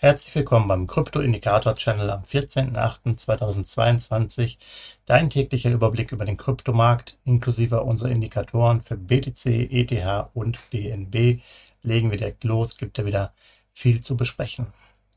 [0.00, 4.58] Herzlich willkommen beim Krypto-Indikator-Channel am 14.08.2022.
[5.06, 11.40] Dein täglicher Überblick über den Kryptomarkt inklusive unserer Indikatoren für BTC, ETH und BNB.
[11.82, 13.32] Legen wir direkt los, gibt ja wieder
[13.72, 14.68] viel zu besprechen.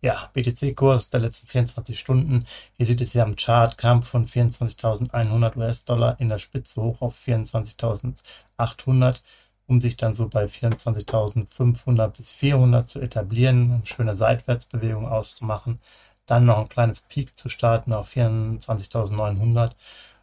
[0.01, 2.47] Ja, BTC-Kurs der letzten 24 Stunden.
[2.75, 7.15] Hier sieht es ja am Chart, kam von 24.100 US-Dollar in der Spitze hoch auf
[7.23, 9.21] 24.800
[9.67, 15.79] um sich dann so bei 24.500 bis 400 zu etablieren, eine schöne Seitwärtsbewegung auszumachen,
[16.25, 19.71] dann noch ein kleines Peak zu starten auf 24.900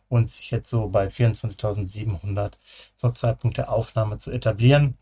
[0.08, 2.52] und sich jetzt so bei 24.700
[2.96, 4.96] zum Zeitpunkt der Aufnahme zu etablieren.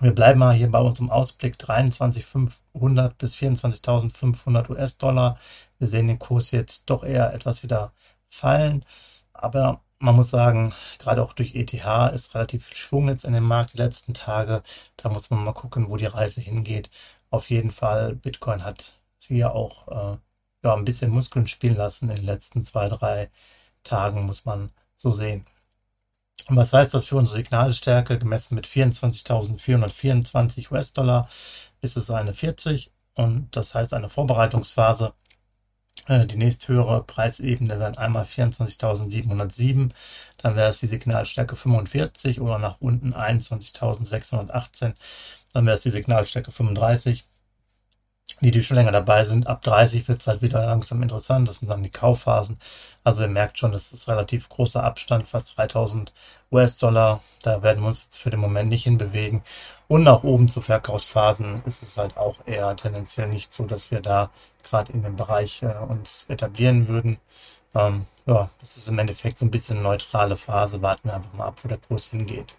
[0.00, 5.38] Wir bleiben mal hier bei unserem Ausblick 23.500 bis 24.500 US-Dollar.
[5.78, 7.92] Wir sehen den Kurs jetzt doch eher etwas wieder
[8.28, 8.84] fallen,
[9.32, 11.72] aber man muss sagen, gerade auch durch ETH
[12.14, 14.62] ist relativ viel Schwung jetzt in dem Markt die letzten Tage.
[14.96, 16.90] Da muss man mal gucken, wo die Reise hingeht.
[17.30, 20.18] Auf jeden Fall, Bitcoin hat hier auch äh,
[20.64, 23.30] ja, ein bisschen Muskeln spielen lassen in den letzten zwei, drei
[23.84, 25.46] Tagen, muss man so sehen.
[26.48, 28.18] Und was heißt das für unsere Signalstärke?
[28.18, 31.28] Gemessen mit 24.424 US-Dollar
[31.82, 35.12] ist es eine 40 und das heißt eine Vorbereitungsphase
[36.08, 39.90] die nächsthöhere Preisebene wären einmal 24.707,
[40.38, 44.94] dann wäre es die Signalstärke 45 oder nach unten 21.618,
[45.52, 47.26] dann wäre es die Signalstärke 35
[48.40, 51.48] die, die schon länger dabei sind, ab 30 wird es halt wieder langsam interessant.
[51.48, 52.58] Das sind dann die Kaufphasen.
[53.04, 56.12] Also ihr merkt schon, das ist relativ großer Abstand, fast 3000
[56.52, 57.20] US-Dollar.
[57.42, 59.42] Da werden wir uns jetzt für den Moment nicht hinbewegen.
[59.88, 64.00] Und nach oben zu Verkaufsphasen ist es halt auch eher tendenziell nicht so, dass wir
[64.00, 64.30] da
[64.62, 67.18] gerade in dem Bereich äh, uns etablieren würden.
[67.74, 70.82] Ähm, ja, das ist im Endeffekt so ein bisschen eine neutrale Phase.
[70.82, 72.56] Warten wir einfach mal ab, wo der Kurs hingeht.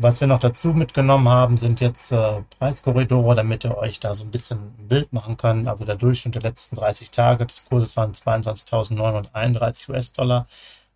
[0.00, 4.22] Was wir noch dazu mitgenommen haben, sind jetzt äh, Preiskorridore, damit ihr euch da so
[4.22, 5.66] ein bisschen ein Bild machen könnt.
[5.66, 10.46] Also der Durchschnitt der letzten 30 Tage des Kurses waren 22.931 US-Dollar.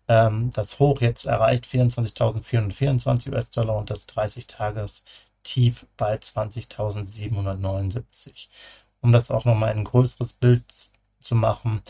[0.07, 5.03] Ähm, das Hoch jetzt erreicht 24.424 US-Dollar und das 30-Tages
[5.43, 8.47] Tief bei 20.779.
[9.01, 10.63] Um das auch nochmal ein größeres Bild
[11.23, 11.81] zu machen,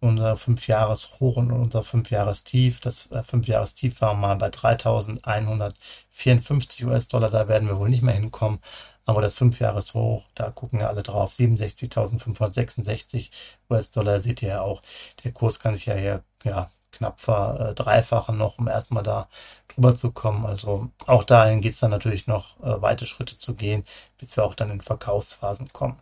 [0.00, 2.80] unser Fünfjahreshoch und unser Fünfjahrestief.
[2.80, 7.30] Das äh, Fünfjahrestief war mal bei 3.154 US-Dollar.
[7.30, 8.60] Da werden wir wohl nicht mehr hinkommen.
[9.04, 11.32] Aber das Fünfjahreshoch, da gucken ja alle drauf.
[11.32, 13.30] 67.566
[13.68, 14.82] US-Dollar seht ihr ja auch.
[15.24, 19.28] Der Kurs kann sich ja hier ja, knapp verdreifachen noch, um erstmal da
[19.68, 20.46] drüber zu kommen.
[20.46, 23.84] Also auch dahin geht es dann natürlich noch äh, weite Schritte zu gehen,
[24.18, 25.98] bis wir auch dann in Verkaufsphasen kommen.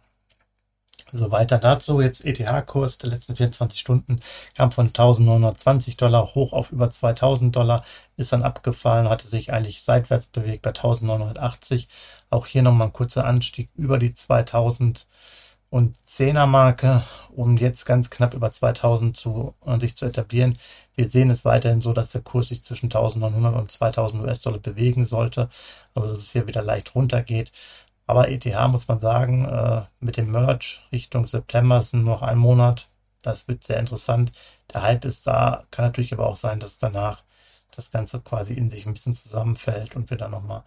[1.12, 2.00] So weiter dazu.
[2.00, 4.20] Jetzt ETH-Kurs der letzten 24 Stunden
[4.54, 7.84] kam von 1920 Dollar hoch auf über 2000 Dollar,
[8.16, 11.88] ist dann abgefallen, hatte sich eigentlich seitwärts bewegt bei 1980.
[12.30, 15.06] Auch hier nochmal ein kurzer Anstieg über die 2000
[15.70, 20.58] und 10er Marke, um jetzt ganz knapp über 2000 zu, uh, sich zu etablieren.
[20.94, 25.04] Wir sehen es weiterhin so, dass der Kurs sich zwischen 1900 und 2000 US-Dollar bewegen
[25.04, 25.48] sollte,
[25.94, 27.52] also dass es hier wieder leicht runtergeht.
[28.08, 32.38] Aber ETH muss man sagen, äh, mit dem Merge Richtung September sind nur noch ein
[32.38, 32.88] Monat.
[33.22, 34.32] Das wird sehr interessant.
[34.72, 37.22] Der Hype ist da, kann natürlich aber auch sein, dass danach
[37.76, 40.64] das Ganze quasi in sich ein bisschen zusammenfällt und wir dann nochmal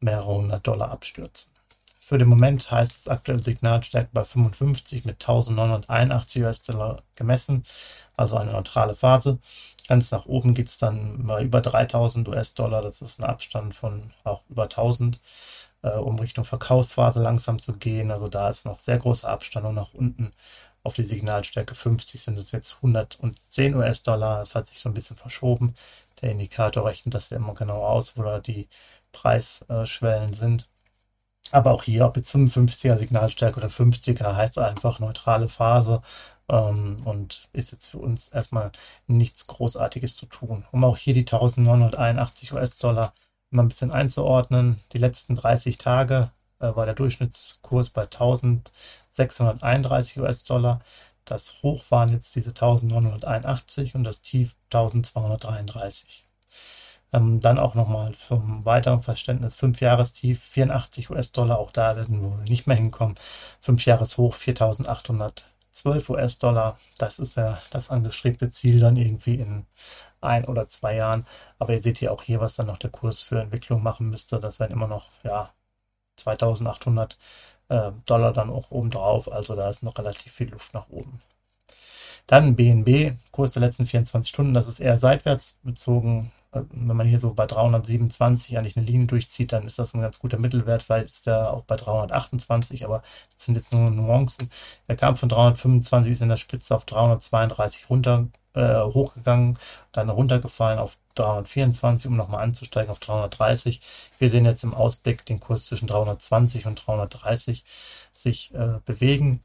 [0.00, 1.52] mehrere hundert Dollar abstürzen.
[2.00, 7.64] Für den Moment heißt es aktuell Signalstärke bei 55 mit 1981 US-Dollar gemessen,
[8.16, 9.38] also eine neutrale Phase.
[9.86, 14.12] Ganz nach oben geht es dann mal über 3000 US-Dollar, das ist ein Abstand von
[14.24, 15.20] auch über 1000
[15.82, 18.10] äh, um Richtung Verkaufsphase langsam zu gehen.
[18.10, 20.32] Also da ist noch sehr großer Abstand und nach unten
[20.82, 24.40] auf die Signalstärke 50 sind es jetzt 110 US-Dollar.
[24.40, 25.74] Das hat sich so ein bisschen verschoben.
[26.22, 28.68] Der Indikator rechnet das ja immer genau aus, wo da die
[29.12, 30.68] Preisschwellen sind.
[31.52, 36.02] Aber auch hier, ob jetzt 55er Signalstärke oder 50er, heißt einfach neutrale Phase
[36.48, 38.70] ähm, und ist jetzt für uns erstmal
[39.06, 40.64] nichts Großartiges zu tun.
[40.72, 43.14] Um auch hier die 1981 US-Dollar
[43.50, 46.30] mal ein bisschen einzuordnen, die letzten 30 Tage
[46.60, 50.80] äh, war der Durchschnittskurs bei 1631 US-Dollar.
[51.24, 56.26] Das Hoch waren jetzt diese 1981 und das Tief 1233.
[57.12, 62.36] Ähm, dann auch nochmal zum weiteren Verständnis 5 Jahrestief 84 US-Dollar, auch da werden wir
[62.44, 63.16] nicht mehr hinkommen.
[63.60, 66.78] 5 Jahreshoch 4800 12 US-Dollar.
[66.98, 69.66] Das ist ja das angestrebte Ziel dann irgendwie in
[70.20, 71.26] ein oder zwei Jahren.
[71.58, 74.40] Aber ihr seht ja auch hier, was dann noch der Kurs für Entwicklung machen müsste.
[74.40, 75.52] Das wären immer noch ja,
[76.16, 77.18] 2800
[77.68, 79.30] äh, Dollar dann auch oben drauf.
[79.32, 81.20] Also da ist noch relativ viel Luft nach oben.
[82.26, 86.30] Dann BNB, Kurs der letzten 24 Stunden, das ist eher seitwärts bezogen.
[86.52, 90.18] Wenn man hier so bei 327 eigentlich eine Linie durchzieht, dann ist das ein ganz
[90.18, 93.02] guter Mittelwert, weil ist der auch bei 328, aber
[93.36, 94.50] das sind jetzt nur Nuancen.
[94.88, 99.58] Er kam von 325, ist in der Spitze auf 332 runter äh, hochgegangen,
[99.92, 103.80] dann runtergefallen auf 324, um nochmal anzusteigen auf 330.
[104.18, 107.64] Wir sehen jetzt im Ausblick den Kurs zwischen 320 und 330
[108.16, 109.42] sich äh, bewegen.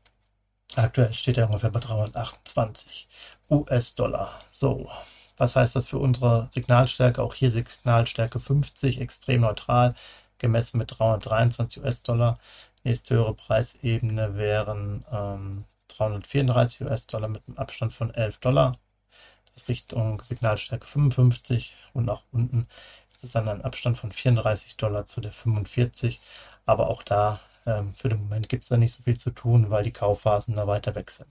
[0.75, 3.07] Aktuell steht er ungefähr bei 328
[3.49, 4.39] US-Dollar.
[4.51, 4.89] So,
[5.37, 7.21] was heißt das für unsere Signalstärke?
[7.21, 9.95] Auch hier Signalstärke 50, extrem neutral,
[10.37, 12.39] gemessen mit 323 US-Dollar.
[12.83, 18.77] Nächste höhere Preisebene wären ähm, 334 US-Dollar mit einem Abstand von 11 Dollar.
[19.53, 22.67] Das Richtung Signalstärke 55 und nach unten
[23.21, 26.21] ist dann ein Abstand von 34 Dollar zu der 45.
[26.65, 27.39] Aber auch da
[27.95, 30.67] für den Moment gibt es da nicht so viel zu tun, weil die Kaufphasen da
[30.67, 31.29] weiter weg sind.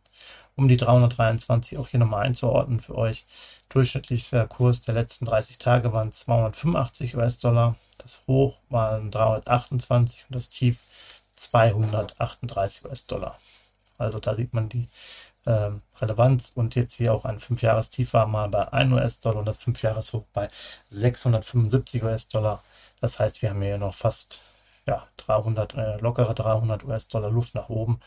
[0.56, 3.24] Um die 323 auch hier nochmal einzuordnen für euch.
[3.68, 7.76] Durchschnittlicher Kurs der letzten 30 Tage waren 285 US-Dollar.
[7.98, 10.78] Das Hoch waren 328 und das Tief
[11.36, 13.38] 238 US-Dollar.
[13.98, 14.88] Also da sieht man die
[15.46, 19.60] ähm, Relevanz und jetzt hier auch ein 5-Jahres-Tief war mal bei 1 US-Dollar und das
[19.60, 20.48] 5-Jahres-Hoch bei
[20.90, 22.62] 675 US-Dollar.
[23.00, 24.42] Das heißt, wir haben hier noch fast
[24.86, 28.00] ja, 300, äh, lockere 300 US-Dollar Luft nach oben.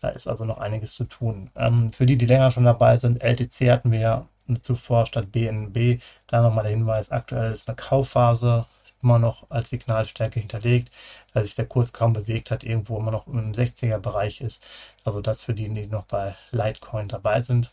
[0.00, 1.50] Da ist also noch einiges zu tun.
[1.56, 4.28] Ähm, für die, die länger schon dabei sind, LTC hatten wir ja
[4.62, 6.00] zuvor statt BNB.
[6.26, 8.66] Da nochmal der Hinweis, aktuell ist eine Kaufphase
[9.02, 10.90] immer noch als Signalstärke hinterlegt,
[11.34, 14.66] da sich der Kurs kaum bewegt hat, irgendwo immer noch im 60er Bereich ist.
[15.04, 17.70] Also das für die, die noch bei Litecoin dabei sind.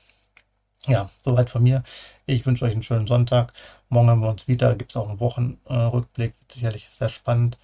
[0.87, 1.83] Ja, soweit von mir.
[2.25, 3.53] Ich wünsche euch einen schönen Sonntag.
[3.89, 4.75] Morgen haben wir uns wieder.
[4.75, 6.33] Gibt es auch einen Wochenrückblick.
[6.39, 7.57] Wird sicherlich sehr spannend.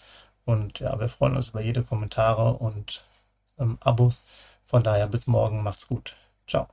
[0.47, 3.03] Und ja, wir freuen uns über jede Kommentare und
[3.59, 4.25] ähm, Abos.
[4.63, 5.61] Von daher bis morgen.
[5.61, 6.15] Macht's gut.
[6.47, 6.67] Ciao.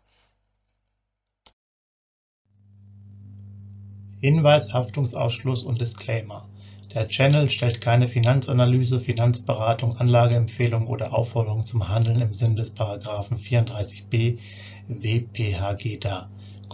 [4.20, 6.48] Hinweis, Haftungsausschluss und Disclaimer.
[6.94, 13.36] Der Channel stellt keine Finanzanalyse, Finanzberatung, Anlageempfehlung oder Aufforderung zum Handeln im Sinne des Paragraphen
[13.36, 14.38] 34b
[14.86, 16.30] WPHG dar.